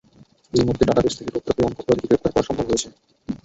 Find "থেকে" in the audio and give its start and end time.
1.17-1.31